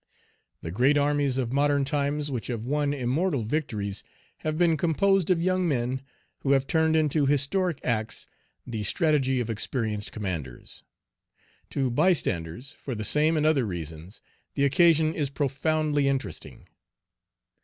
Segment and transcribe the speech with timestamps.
[0.63, 4.03] The great armies of modern times which have won immortal victories
[4.37, 6.01] have been composed of young men
[6.39, 8.25] who have turned into historic acts
[8.65, 10.83] the strategy of experienced commanders.
[11.69, 14.23] To bystanders, for the same and other reasons,
[14.55, 16.67] the occasion is profoundly interesting.